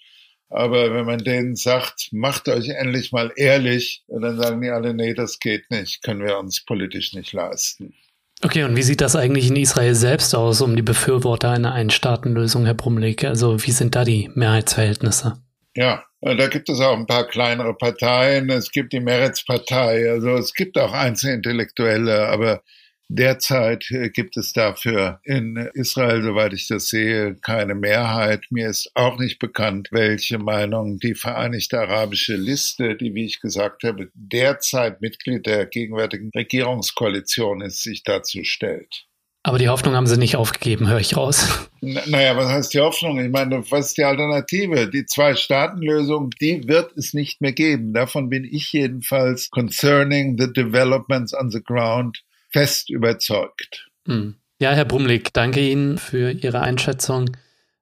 [0.50, 5.14] Aber wenn man denen sagt, macht euch endlich mal ehrlich, dann sagen die alle, nee,
[5.14, 7.94] das geht nicht, können wir uns politisch nicht leisten.
[8.42, 12.64] Okay, und wie sieht das eigentlich in Israel selbst aus, um die Befürworter einer Einstaatenlösung,
[12.64, 13.22] Herr Brumlik?
[13.24, 15.40] Also wie sind da die Mehrheitsverhältnisse?
[15.76, 18.50] Ja, da gibt es auch ein paar kleinere Parteien.
[18.50, 20.10] Es gibt die Meretz-Partei.
[20.10, 22.62] Also es gibt auch einzelne Intellektuelle, aber
[23.12, 28.44] Derzeit äh, gibt es dafür in Israel, soweit ich das sehe, keine Mehrheit.
[28.50, 33.82] Mir ist auch nicht bekannt, welche Meinung die Vereinigte Arabische Liste, die, wie ich gesagt
[33.82, 39.06] habe, derzeit Mitglied der gegenwärtigen Regierungskoalition ist, sich dazu stellt.
[39.42, 41.68] Aber die Hoffnung haben sie nicht aufgegeben, höre ich raus.
[41.80, 43.18] naja, was heißt die Hoffnung?
[43.18, 44.88] Ich meine, was ist die Alternative?
[44.88, 47.92] Die Zwei-Staaten-Lösung, die wird es nicht mehr geben.
[47.92, 53.88] Davon bin ich jedenfalls concerning the developments on the ground fest überzeugt.
[54.06, 54.36] Hm.
[54.60, 57.30] Ja, Herr Brumlik, danke Ihnen für Ihre Einschätzung.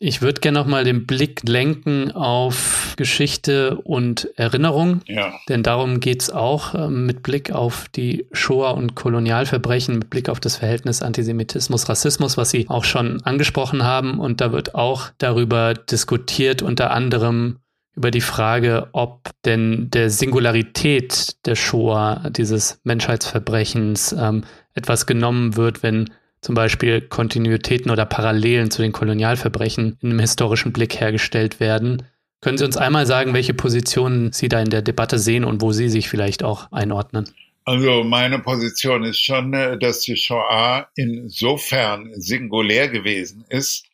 [0.00, 5.34] Ich würde gerne noch mal den Blick lenken auf Geschichte und Erinnerung, ja.
[5.48, 10.28] denn darum geht es auch äh, mit Blick auf die Shoah und Kolonialverbrechen, mit Blick
[10.28, 14.20] auf das Verhältnis Antisemitismus, Rassismus, was Sie auch schon angesprochen haben.
[14.20, 17.58] Und da wird auch darüber diskutiert, unter anderem
[17.98, 25.82] über die Frage, ob denn der Singularität der Shoah, dieses Menschheitsverbrechens, ähm, etwas genommen wird,
[25.82, 26.08] wenn
[26.40, 32.04] zum Beispiel Kontinuitäten oder Parallelen zu den Kolonialverbrechen in einem historischen Blick hergestellt werden.
[32.40, 35.72] Können Sie uns einmal sagen, welche Positionen Sie da in der Debatte sehen und wo
[35.72, 37.28] Sie sich vielleicht auch einordnen?
[37.64, 43.86] Also meine Position ist schon, äh, dass die Shoah insofern singulär gewesen ist,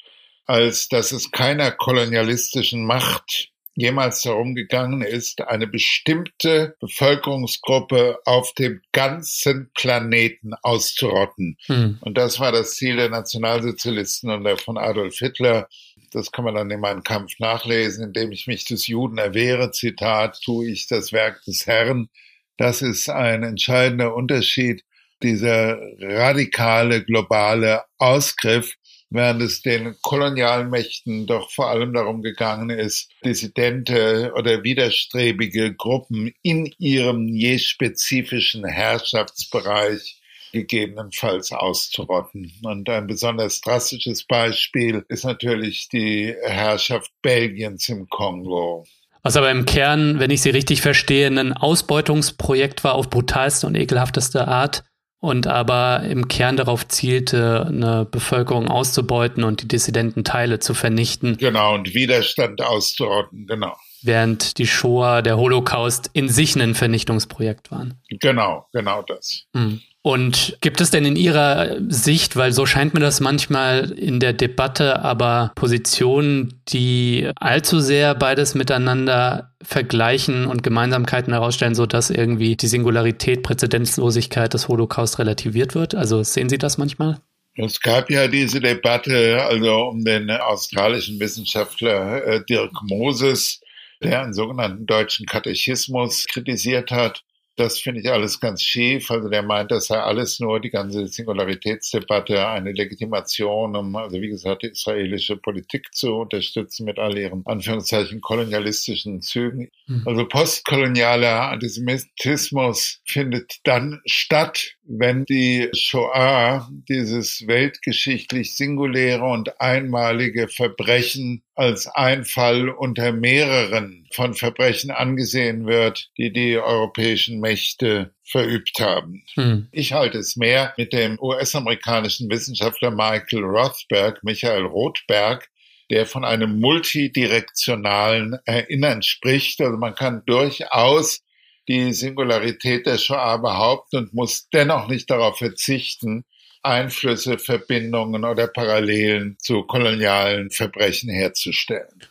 [0.44, 8.80] als dass es keiner kolonialistischen Macht jemals darum gegangen ist, eine bestimmte Bevölkerungsgruppe auf dem
[8.92, 11.56] ganzen Planeten auszurotten.
[11.66, 11.98] Hm.
[12.00, 15.68] Und das war das Ziel der Nationalsozialisten und der von Adolf Hitler.
[16.12, 19.72] Das kann man dann in meinem Kampf nachlesen, indem ich mich des Juden erwehre.
[19.72, 22.08] Zitat, tue ich das Werk des Herrn.
[22.56, 24.84] Das ist ein entscheidender Unterschied.
[25.22, 28.76] Dieser radikale globale Ausgriff
[29.10, 36.72] während es den Kolonialmächten doch vor allem darum gegangen ist, dissidente oder widerstrebige Gruppen in
[36.78, 40.20] ihrem je spezifischen Herrschaftsbereich
[40.52, 42.52] gegebenenfalls auszurotten.
[42.62, 48.86] Und ein besonders drastisches Beispiel ist natürlich die Herrschaft Belgiens im Kongo.
[49.22, 53.74] Was aber im Kern, wenn ich Sie richtig verstehe, ein Ausbeutungsprojekt war auf brutalste und
[53.74, 54.84] ekelhafteste Art
[55.24, 61.38] und aber im Kern darauf zielte, eine Bevölkerung auszubeuten und die dissidenten Teile zu vernichten.
[61.38, 63.74] Genau, und Widerstand auszurotten, genau.
[64.02, 67.94] Während die Shoah, der Holocaust in sich ein Vernichtungsprojekt waren.
[68.20, 69.46] Genau, genau das.
[69.54, 69.80] Mhm.
[70.06, 74.34] Und gibt es denn in Ihrer Sicht, weil so scheint mir das manchmal in der
[74.34, 82.66] Debatte, aber Positionen, die allzu sehr beides miteinander vergleichen und Gemeinsamkeiten herausstellen, sodass irgendwie die
[82.66, 85.94] Singularität, Präzedenzlosigkeit des Holocaust relativiert wird?
[85.94, 87.16] Also sehen Sie das manchmal?
[87.56, 93.62] Es gab ja diese Debatte also um den australischen Wissenschaftler äh, Dirk Moses,
[94.02, 97.24] der einen sogenannten deutschen Katechismus kritisiert hat
[97.56, 99.10] das finde ich alles ganz schief.
[99.10, 104.28] Also der meint, das sei alles nur die ganze Singularitätsdebatte eine Legitimation, um, also wie
[104.28, 109.70] gesagt, die israelische Politik zu unterstützen mit all ihren Anführungszeichen kolonialistischen Zügen.
[109.86, 110.02] Mhm.
[110.06, 121.42] Also postkolonialer Antisemitismus findet dann statt, wenn die Shoah, dieses weltgeschichtlich singuläre und einmalige Verbrechen
[121.54, 129.24] als ein Fall unter mehreren von Verbrechen angesehen wird, die die europäischen Mächte verübt haben.
[129.34, 129.68] Hm.
[129.70, 135.48] Ich halte es mehr mit dem US-amerikanischen Wissenschaftler Michael Rothberg, Michael Rothberg,
[135.90, 139.60] der von einem multidirektionalen Erinnern spricht.
[139.60, 141.22] Also man kann durchaus
[141.68, 146.24] die Singularität der Shoah behaupten und muss dennoch nicht darauf verzichten,
[146.64, 152.02] Einflüsse, Verbindungen oder Parallelen zu kolonialen Verbrechen herzustellen.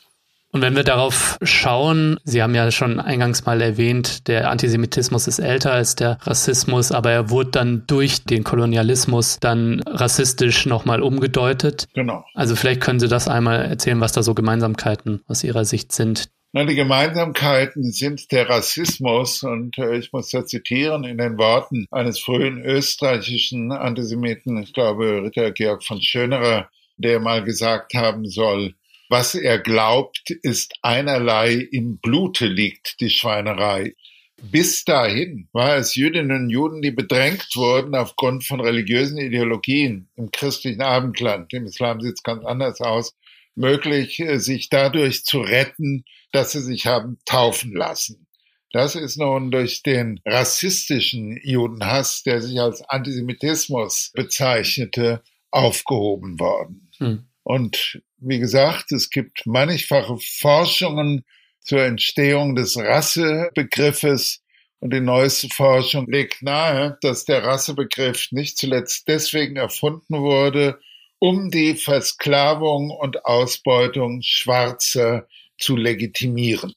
[0.54, 5.40] Und wenn wir darauf schauen, Sie haben ja schon eingangs mal erwähnt, der Antisemitismus ist
[5.40, 11.88] älter als der Rassismus, aber er wurde dann durch den Kolonialismus dann rassistisch nochmal umgedeutet.
[11.96, 12.24] Genau.
[12.36, 16.30] Also vielleicht können Sie das einmal erzählen, was da so Gemeinsamkeiten aus Ihrer Sicht sind.
[16.56, 22.20] Die Gemeinsamkeiten sind der Rassismus und äh, ich muss da zitieren in den Worten eines
[22.20, 28.76] frühen österreichischen Antisemiten, ich glaube Ritter Georg von Schönerer, der mal gesagt haben soll,
[29.10, 33.96] was er glaubt, ist einerlei im Blute liegt die Schweinerei.
[34.40, 40.30] Bis dahin war es Jüdinnen und Juden, die bedrängt wurden aufgrund von religiösen Ideologien im
[40.30, 41.52] christlichen Abendland.
[41.54, 43.16] Im Islam sieht es ganz anders aus.
[43.56, 48.28] Möglich, äh, sich dadurch zu retten, dass sie sich haben taufen lassen.
[48.72, 56.90] Das ist nun durch den rassistischen Judenhass, der sich als Antisemitismus bezeichnete, aufgehoben worden.
[56.98, 57.26] Hm.
[57.44, 61.24] Und wie gesagt, es gibt mannigfache Forschungen
[61.62, 64.42] zur Entstehung des Rassebegriffes.
[64.80, 70.80] Und die neueste Forschung legt nahe, dass der Rassebegriff nicht zuletzt deswegen erfunden wurde,
[71.24, 75.26] um die Versklavung und Ausbeutung Schwarzer
[75.58, 76.74] zu legitimieren.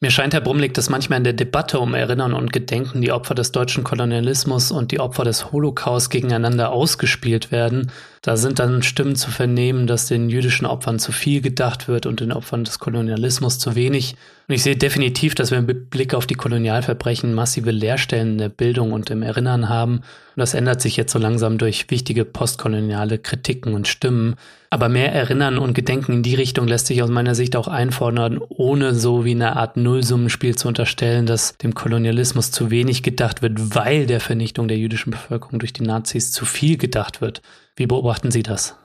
[0.00, 3.34] Mir scheint, Herr Brumlik, dass manchmal in der Debatte um Erinnern und Gedenken die Opfer
[3.34, 7.92] des deutschen Kolonialismus und die Opfer des Holocaust gegeneinander ausgespielt werden.
[8.24, 12.20] Da sind dann Stimmen zu vernehmen, dass den jüdischen Opfern zu viel gedacht wird und
[12.20, 14.14] den Opfern des Kolonialismus zu wenig.
[14.46, 18.48] Und ich sehe definitiv, dass wir mit Blick auf die Kolonialverbrechen massive Leerstellen in der
[18.48, 19.96] Bildung und im Erinnern haben.
[19.96, 24.36] Und das ändert sich jetzt so langsam durch wichtige postkoloniale Kritiken und Stimmen.
[24.70, 28.38] Aber mehr Erinnern und Gedenken in die Richtung lässt sich aus meiner Sicht auch einfordern,
[28.48, 33.74] ohne so wie eine Art Nullsummenspiel zu unterstellen, dass dem Kolonialismus zu wenig gedacht wird,
[33.74, 37.42] weil der Vernichtung der jüdischen Bevölkerung durch die Nazis zu viel gedacht wird.
[37.76, 38.76] Wie beobachten Sie das?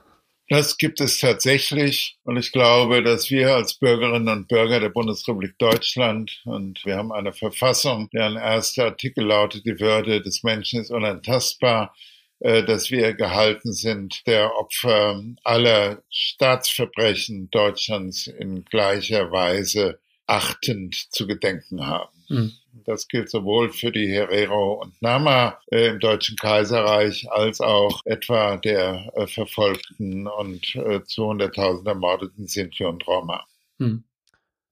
[0.50, 2.18] Das gibt es tatsächlich.
[2.24, 7.12] Und ich glaube, dass wir als Bürgerinnen und Bürger der Bundesrepublik Deutschland und wir haben
[7.12, 11.94] eine Verfassung, deren erster Artikel lautet, die Würde des Menschen ist unantastbar,
[12.40, 21.26] äh, dass wir gehalten sind, der Opfer aller Staatsverbrechen Deutschlands in gleicher Weise achtend zu
[21.26, 22.17] gedenken haben.
[22.28, 22.52] Mhm.
[22.84, 28.56] Das gilt sowohl für die Herero und Nama äh, im Deutschen Kaiserreich als auch etwa
[28.56, 33.44] der äh, verfolgten und äh, 200.000 ermordeten Sinti und Roma.
[33.78, 34.04] Hm.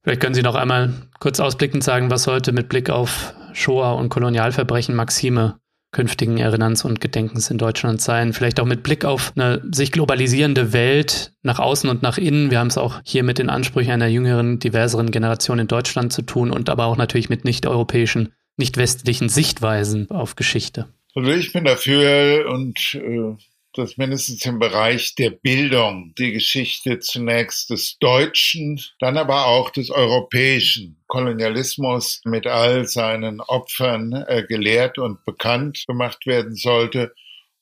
[0.02, 4.08] Vielleicht können Sie noch einmal kurz ausblickend sagen, was heute mit Blick auf Shoah und
[4.08, 5.58] Kolonialverbrechen Maxime
[5.96, 8.34] künftigen Erinnerns und Gedenkens in Deutschland sein.
[8.34, 12.50] Vielleicht auch mit Blick auf eine sich globalisierende Welt nach außen und nach innen.
[12.50, 16.20] Wir haben es auch hier mit den Ansprüchen einer jüngeren, diverseren Generation in Deutschland zu
[16.20, 20.86] tun und aber auch natürlich mit nicht-europäischen, nicht-westlichen Sichtweisen auf Geschichte.
[21.14, 23.34] Also ich bin dafür und äh,
[23.76, 29.90] dass mindestens im Bereich der Bildung die Geschichte zunächst des deutschen, dann aber auch des
[29.90, 37.14] europäischen Kolonialismus mit all seinen Opfern äh, gelehrt und bekannt gemacht werden sollte.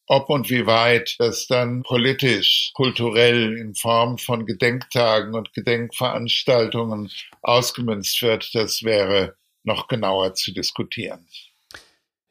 [0.06, 7.10] Ob und wie weit das dann politisch, kulturell in Form von Gedenktagen und Gedenkveranstaltungen
[7.40, 11.26] ausgemünzt wird, das wäre noch genauer zu diskutieren.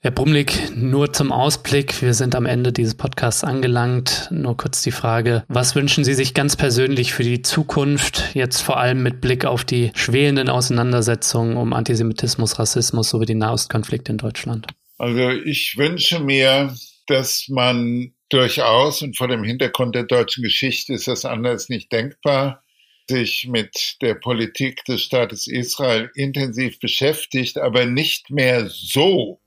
[0.05, 2.01] Herr Brumlik, nur zum Ausblick.
[2.01, 4.27] Wir sind am Ende dieses Podcasts angelangt.
[4.31, 8.75] Nur kurz die Frage, was wünschen Sie sich ganz persönlich für die Zukunft, jetzt vor
[8.75, 14.67] allem mit Blick auf die schwelenden Auseinandersetzungen um Antisemitismus, Rassismus sowie den Nahostkonflikt in Deutschland?
[14.97, 16.75] Also ich wünsche mir,
[17.07, 22.61] dass man durchaus, und vor dem Hintergrund der deutschen Geschichte ist das anders nicht denkbar,
[23.09, 29.39] sich mit der Politik des Staates Israel intensiv beschäftigt, aber nicht mehr so,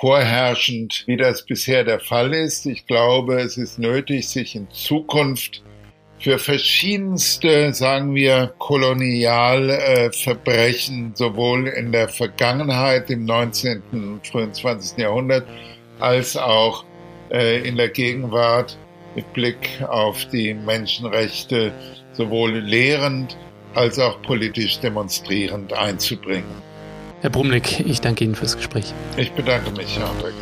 [0.00, 2.64] vorherrschend, wie das bisher der Fall ist.
[2.64, 5.62] Ich glaube, es ist nötig, sich in Zukunft
[6.18, 13.82] für verschiedenste, sagen wir, Kolonialverbrechen, sowohl in der Vergangenheit im 19.
[13.92, 14.98] und frühen 20.
[14.98, 15.46] Jahrhundert,
[15.98, 16.84] als auch
[17.30, 18.78] äh, in der Gegenwart
[19.14, 21.72] mit Blick auf die Menschenrechte
[22.12, 23.36] sowohl lehrend
[23.74, 26.69] als auch politisch demonstrierend einzubringen.
[27.20, 28.94] Herr Brumlik, ich danke Ihnen fürs Gespräch.
[29.18, 30.32] Ich bedanke mich, Herr André.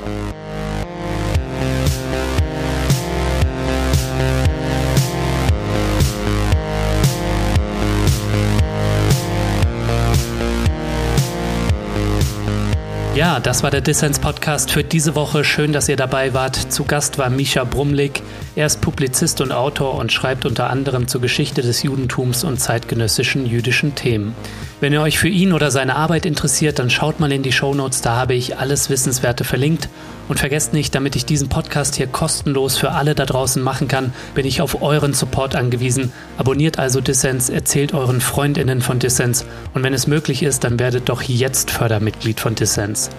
[13.16, 15.42] Ja, das war der Dissens-Podcast für diese Woche.
[15.42, 16.54] Schön, dass ihr dabei wart.
[16.54, 18.22] Zu Gast war Misha Brumlik.
[18.54, 23.44] Er ist Publizist und Autor und schreibt unter anderem zur Geschichte des Judentums und zeitgenössischen
[23.44, 24.36] jüdischen Themen.
[24.80, 27.74] Wenn ihr euch für ihn oder seine Arbeit interessiert, dann schaut mal in die Show
[27.74, 29.88] Notes, da habe ich alles Wissenswerte verlinkt.
[30.28, 34.12] Und vergesst nicht, damit ich diesen Podcast hier kostenlos für alle da draußen machen kann,
[34.34, 36.12] bin ich auf euren Support angewiesen.
[36.36, 41.08] Abonniert also Dissens, erzählt euren Freundinnen von Dissens und wenn es möglich ist, dann werdet
[41.08, 43.10] doch jetzt Fördermitglied von Dissens.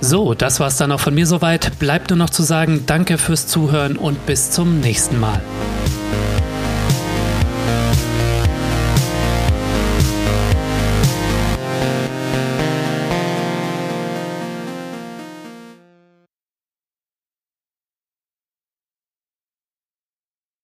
[0.00, 1.78] So, das war's dann auch von mir soweit.
[1.78, 5.40] Bleibt nur noch zu sagen, danke fürs Zuhören und bis zum nächsten Mal.